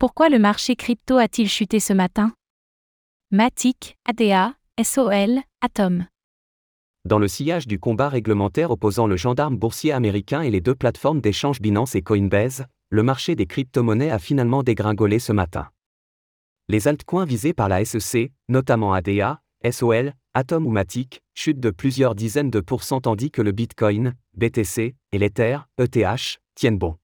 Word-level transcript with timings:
Pourquoi 0.00 0.30
le 0.30 0.38
marché 0.38 0.76
crypto 0.76 1.18
a-t-il 1.18 1.46
chuté 1.46 1.78
ce 1.78 1.92
matin? 1.92 2.32
Matic, 3.30 3.98
ADA, 4.06 4.54
SOL, 4.82 5.40
Atom. 5.60 6.06
Dans 7.04 7.18
le 7.18 7.28
sillage 7.28 7.66
du 7.66 7.78
combat 7.78 8.08
réglementaire 8.08 8.70
opposant 8.70 9.06
le 9.06 9.18
gendarme 9.18 9.58
boursier 9.58 9.92
américain 9.92 10.40
et 10.40 10.50
les 10.50 10.62
deux 10.62 10.74
plateformes 10.74 11.20
d'échange 11.20 11.60
Binance 11.60 11.96
et 11.96 12.00
Coinbase, 12.00 12.64
le 12.88 13.02
marché 13.02 13.34
des 13.34 13.44
crypto-monnaies 13.44 14.10
a 14.10 14.18
finalement 14.18 14.62
dégringolé 14.62 15.18
ce 15.18 15.32
matin. 15.32 15.68
Les 16.70 16.88
altcoins 16.88 17.26
visés 17.26 17.52
par 17.52 17.68
la 17.68 17.84
SEC, 17.84 18.32
notamment 18.48 18.94
ADA, 18.94 19.42
SOL, 19.70 20.14
Atom 20.32 20.66
ou 20.66 20.70
Matic, 20.70 21.20
chutent 21.34 21.60
de 21.60 21.70
plusieurs 21.70 22.14
dizaines 22.14 22.50
de 22.50 22.60
pourcents 22.60 23.02
tandis 23.02 23.30
que 23.30 23.42
le 23.42 23.52
Bitcoin, 23.52 24.14
BTC 24.32 24.94
et 25.12 25.18
l'Ether, 25.18 25.58
ETH, 25.76 26.40
tiennent 26.54 26.78
bon. 26.78 26.96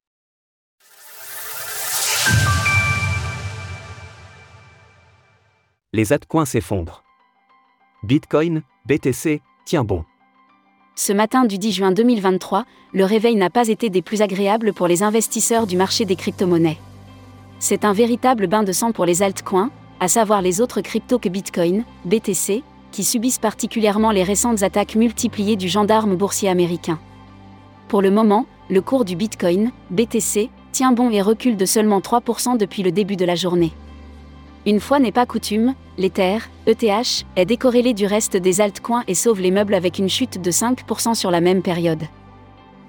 Les 5.97 6.13
altcoins 6.13 6.45
s'effondrent. 6.45 7.05
Bitcoin, 8.03 8.61
BTC, 8.85 9.41
tient 9.65 9.83
bon. 9.83 10.05
Ce 10.95 11.11
matin 11.11 11.47
du 11.47 11.57
10 11.57 11.73
juin 11.73 11.91
2023, 11.91 12.67
le 12.93 13.05
réveil 13.07 13.35
n'a 13.35 13.49
pas 13.49 13.69
été 13.69 13.89
des 13.89 14.03
plus 14.03 14.21
agréables 14.21 14.75
pour 14.75 14.89
les 14.89 15.03
investisseurs 15.03 15.67
du 15.67 15.79
marché 15.79 16.05
des 16.05 16.15
crypto-monnaies. 16.15 16.77
C'est 17.61 17.87
un 17.87 17.95
véritable 17.95 18.47
bain 18.47 18.63
de 18.63 18.73
sang 18.73 18.93
pour 18.93 19.07
les 19.07 19.23
altcoins, 19.23 19.71
à 19.99 20.09
savoir 20.09 20.43
les 20.43 20.61
autres 20.61 20.83
cryptos 20.83 21.19
que 21.19 21.31
Bitcoin, 21.31 21.83
BTC, 22.05 22.63
qui 22.93 23.03
subissent 23.03 23.39
particulièrement 23.39 24.11
les 24.11 24.23
récentes 24.23 24.63
attaques 24.63 24.97
multipliées 24.97 25.57
du 25.57 25.71
gendarme 25.71 26.15
boursier 26.15 26.51
américain. 26.51 26.99
Pour 27.89 28.03
le 28.03 28.11
moment, 28.11 28.45
le 28.69 28.83
cours 28.83 29.07
du 29.07 29.17
Bitcoin, 29.17 29.73
BTC, 29.89 30.51
tient 30.73 30.93
bon 30.93 31.09
et 31.09 31.23
recule 31.23 31.57
de 31.57 31.65
seulement 31.65 32.01
3% 32.01 32.59
depuis 32.59 32.83
le 32.83 32.93
début 32.93 33.17
de 33.17 33.25
la 33.25 33.35
journée. 33.35 33.73
Une 34.67 34.81
fois 34.81 34.99
n'est 34.99 35.13
pas 35.13 35.25
coutume, 35.25 35.75
l'Ether, 35.99 36.39
ETH, 36.67 37.25
est 37.37 37.45
décorrélé 37.45 37.95
du 37.95 38.07
reste 38.07 38.37
des 38.37 38.61
altcoins 38.61 39.05
et 39.09 39.15
sauve 39.15 39.41
les 39.41 39.51
meubles 39.51 39.75
avec 39.75 39.99
une 39.99 40.09
chute 40.09 40.41
de 40.41 40.51
5% 40.51 41.15
sur 41.15 41.31
la 41.31 41.41
même 41.41 41.63
période. 41.63 42.05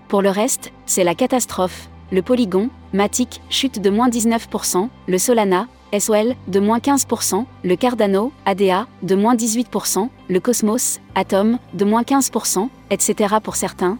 Pour 0.07 0.21
le 0.21 0.29
reste, 0.29 0.71
c'est 0.85 1.03
la 1.03 1.15
catastrophe. 1.15 1.89
Le 2.11 2.21
Polygon, 2.21 2.69
Matic, 2.93 3.41
chute 3.49 3.81
de 3.81 3.89
moins 3.89 4.09
19%, 4.09 4.87
le 5.07 5.17
Solana, 5.17 5.67
SOL, 5.97 6.35
de 6.47 6.59
moins 6.59 6.79
15%, 6.79 7.45
le 7.63 7.75
Cardano, 7.75 8.31
ADA, 8.45 8.87
de 9.03 9.15
moins 9.15 9.35
18%, 9.35 10.09
le 10.29 10.39
Cosmos, 10.39 10.99
Atom, 11.15 11.59
de 11.73 11.85
moins 11.85 12.03
15%, 12.03 12.69
etc. 12.89 13.35
pour 13.43 13.55
certains. 13.55 13.97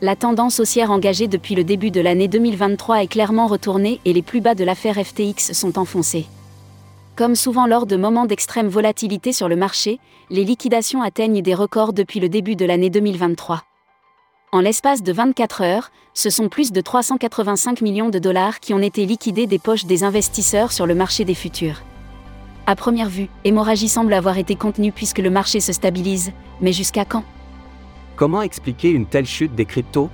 La 0.00 0.16
tendance 0.16 0.60
haussière 0.60 0.90
engagée 0.90 1.28
depuis 1.28 1.54
le 1.54 1.64
début 1.64 1.90
de 1.90 2.00
l'année 2.00 2.28
2023 2.28 3.02
est 3.02 3.06
clairement 3.06 3.46
retournée 3.46 4.00
et 4.04 4.12
les 4.12 4.22
plus 4.22 4.40
bas 4.40 4.54
de 4.54 4.64
l'affaire 4.64 4.96
FTX 4.96 5.52
sont 5.52 5.78
enfoncés. 5.78 6.26
Comme 7.16 7.36
souvent 7.36 7.68
lors 7.68 7.86
de 7.86 7.96
moments 7.96 8.26
d'extrême 8.26 8.66
volatilité 8.66 9.32
sur 9.32 9.48
le 9.48 9.54
marché, 9.54 10.00
les 10.30 10.42
liquidations 10.42 11.00
atteignent 11.00 11.42
des 11.42 11.54
records 11.54 11.92
depuis 11.92 12.18
le 12.18 12.28
début 12.28 12.56
de 12.56 12.64
l'année 12.64 12.90
2023. 12.90 13.62
En 14.50 14.60
l'espace 14.60 15.00
de 15.00 15.12
24 15.12 15.62
heures, 15.62 15.90
ce 16.12 16.28
sont 16.28 16.48
plus 16.48 16.72
de 16.72 16.80
385 16.80 17.82
millions 17.82 18.08
de 18.08 18.18
dollars 18.18 18.58
qui 18.58 18.74
ont 18.74 18.80
été 18.80 19.06
liquidés 19.06 19.46
des 19.46 19.60
poches 19.60 19.84
des 19.84 20.02
investisseurs 20.02 20.72
sur 20.72 20.86
le 20.86 20.96
marché 20.96 21.24
des 21.24 21.36
futurs. 21.36 21.82
À 22.66 22.74
première 22.74 23.08
vue, 23.08 23.28
hémorragie 23.44 23.88
semble 23.88 24.12
avoir 24.12 24.36
été 24.36 24.56
contenue 24.56 24.90
puisque 24.90 25.20
le 25.20 25.30
marché 25.30 25.60
se 25.60 25.72
stabilise, 25.72 26.32
mais 26.60 26.72
jusqu'à 26.72 27.04
quand? 27.04 27.22
Comment 28.16 28.42
expliquer 28.42 28.90
une 28.90 29.06
telle 29.06 29.26
chute 29.26 29.54
des 29.54 29.66
cryptos? 29.66 30.10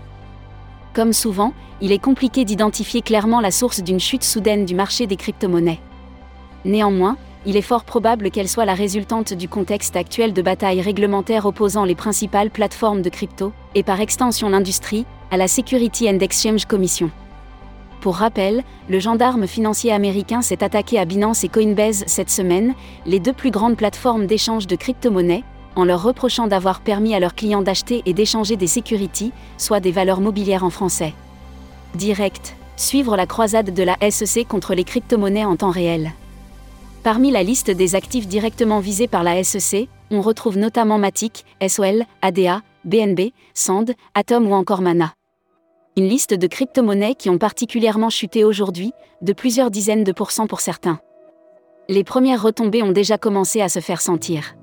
Comme 0.93 1.15
souvent, 1.15 1.55
il 1.81 1.93
est 1.93 2.03
compliqué 2.03 2.45
d'identifier 2.45 3.01
clairement 3.01 3.41
la 3.41 3.53
source 3.53 3.83
d'une 3.83 4.01
chute 4.01 4.25
soudaine 4.25 4.67
du 4.67 4.75
marché 4.75 5.07
des 5.07 5.17
crypto-monnaies. 5.17 5.81
Néanmoins, 6.65 7.17
il 7.47 7.57
est 7.57 7.63
fort 7.63 7.85
probable 7.85 8.31
qu'elle 8.31 8.49
soit 8.49 8.67
la 8.67 8.75
résultante 8.75 9.33
du 9.33 9.49
contexte 9.49 9.97
actuel 9.97 10.35
de 10.35 10.43
bataille 10.43 10.83
réglementaire 10.83 11.47
opposant 11.47 11.85
les 11.85 11.95
principales 11.95 12.51
plateformes 12.51 13.01
de 13.01 13.09
crypto, 13.09 13.53
et 13.75 13.83
par 13.83 14.01
extension 14.01 14.51
l'industrie, 14.51 15.07
à 15.31 15.37
la 15.37 15.49
Security 15.49 16.09
and 16.11 16.19
Exchange 16.19 16.67
Commission. 16.67 17.11
Pour 18.01 18.17
rappel, 18.17 18.63
le 18.89 18.99
gendarme 18.99 19.47
financier 19.47 19.93
américain 19.93 20.43
s'est 20.43 20.65
attaqué 20.65 20.99
à 20.99 21.05
Binance 21.05 21.45
et 21.45 21.49
Coinbase 21.49 22.05
cette 22.07 22.31
semaine, 22.31 22.75
les 23.07 23.21
deux 23.21 23.33
plus 23.33 23.51
grandes 23.51 23.77
plateformes 23.77 24.27
d'échange 24.27 24.67
de 24.67 24.77
crypto-monnaies, 24.77 25.45
en 25.77 25.85
leur 25.85 26.03
reprochant 26.03 26.47
d'avoir 26.47 26.81
permis 26.81 27.15
à 27.15 27.21
leurs 27.21 27.35
clients 27.35 27.63
d'acheter 27.63 28.03
et 28.07 28.13
d'échanger 28.13 28.57
des 28.57 28.67
securities, 28.67 29.33
soit 29.57 29.81
des 29.81 29.93
valeurs 29.93 30.21
mobilières 30.21 30.65
en 30.65 30.71
français. 30.71 31.15
Direct, 31.95 32.57
suivre 32.77 33.17
la 33.17 33.27
croisade 33.27 33.73
de 33.73 33.83
la 33.83 33.97
SEC 34.11 34.49
contre 34.49 34.75
les 34.75 34.85
crypto-monnaies 34.85 35.45
en 35.45 35.57
temps 35.57 35.71
réel. 35.71 36.13
Parmi 37.03 37.31
la 37.31 37.43
liste 37.43 37.71
des 37.71 37.95
actifs 37.95 38.29
directement 38.29 38.79
visés 38.79 39.09
par 39.09 39.23
la 39.23 39.43
SEC, 39.43 39.89
on 40.11 40.21
retrouve 40.21 40.59
notamment 40.59 40.99
Matic, 40.99 41.47
SOL, 41.67 42.05
ADA, 42.21 42.61
BNB, 42.85 43.31
Sand, 43.55 43.95
Atom 44.15 44.47
ou 44.47 44.53
encore 44.53 44.83
Mana. 44.83 45.15
Une 45.97 46.07
liste 46.07 46.35
de 46.35 46.47
crypto-monnaies 46.47 47.15
qui 47.15 47.31
ont 47.31 47.39
particulièrement 47.39 48.11
chuté 48.11 48.45
aujourd'hui, 48.45 48.93
de 49.23 49.33
plusieurs 49.33 49.71
dizaines 49.71 50.05
de 50.05 50.13
pourcents 50.13 50.47
pour 50.47 50.61
certains. 50.61 51.01
Les 51.89 52.05
premières 52.05 52.43
retombées 52.43 52.83
ont 52.83 52.93
déjà 52.93 53.17
commencé 53.17 53.63
à 53.63 53.71
se 53.71 53.81
faire 53.81 54.03
sentir. 54.03 54.55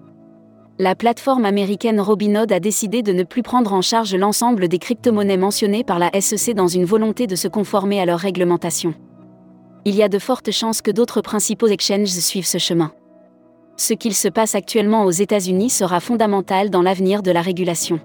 La 0.78 0.94
plateforme 0.94 1.46
américaine 1.46 2.00
Robinhood 2.00 2.52
a 2.52 2.60
décidé 2.60 3.02
de 3.02 3.14
ne 3.14 3.24
plus 3.24 3.42
prendre 3.42 3.74
en 3.74 3.82
charge 3.82 4.14
l'ensemble 4.14 4.68
des 4.68 4.78
crypto-monnaies 4.78 5.38
mentionnées 5.38 5.84
par 5.84 5.98
la 5.98 6.12
SEC 6.22 6.54
dans 6.54 6.68
une 6.68 6.86
volonté 6.86 7.26
de 7.26 7.36
se 7.36 7.48
conformer 7.48 8.00
à 8.00 8.06
leur 8.06 8.20
réglementation 8.20 8.94
il 9.88 9.96
y 9.96 10.04
a 10.04 10.10
de 10.10 10.20
fortes 10.20 10.52
chances 10.52 10.82
que 10.82 10.92
d'autres 10.92 11.22
principaux 11.22 11.68
exchanges 11.68 12.10
suivent 12.10 12.46
ce 12.46 12.58
chemin. 12.58 12.92
Ce 13.78 13.94
qu'il 13.94 14.14
se 14.14 14.28
passe 14.28 14.54
actuellement 14.54 15.06
aux 15.06 15.12
États-Unis 15.12 15.70
sera 15.70 16.02
fondamental 16.02 16.70
dans 16.70 16.82
l'avenir 16.82 17.24
de 17.24 17.32
la 17.32 17.42
régulation. 17.42 18.02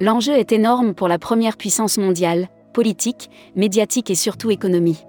L'enjeu 0.00 0.34
est 0.34 0.52
énorme 0.52 0.94
pour 0.94 1.08
la 1.08 1.18
première 1.18 1.56
puissance 1.56 1.98
mondiale, 1.98 2.46
politique, 2.72 3.28
médiatique 3.56 4.08
et 4.08 4.14
surtout 4.14 4.52
économie. 4.52 5.04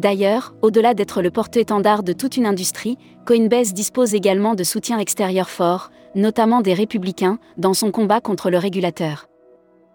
D'ailleurs, 0.00 0.54
au-delà 0.62 0.94
d'être 0.94 1.20
le 1.20 1.30
porte-étendard 1.30 2.02
de 2.02 2.14
toute 2.14 2.38
une 2.38 2.46
industrie, 2.46 2.96
Coinbase 3.26 3.74
dispose 3.74 4.14
également 4.14 4.54
de 4.54 4.64
soutien 4.64 4.98
extérieur 4.98 5.50
fort, 5.50 5.90
notamment 6.14 6.62
des 6.62 6.72
républicains, 6.72 7.38
dans 7.58 7.74
son 7.74 7.90
combat 7.90 8.22
contre 8.22 8.48
le 8.48 8.56
régulateur. 8.56 9.26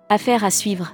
Affaire 0.10 0.44
à 0.44 0.52
suivre. 0.52 0.94